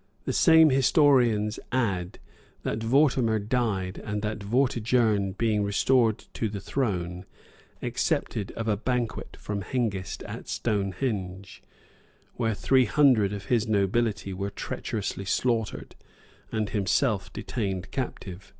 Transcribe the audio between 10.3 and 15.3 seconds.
Stonehenge, where three hundred of his nobility were treacherously